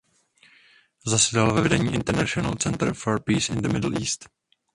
Zasedal 1.05 1.53
ve 1.55 1.61
vedení 1.61 1.93
International 1.95 2.55
Center 2.55 2.93
for 2.93 3.19
Peace 3.19 3.53
in 3.53 3.61
the 3.61 3.69
Middle 3.69 3.99
East. 4.01 4.29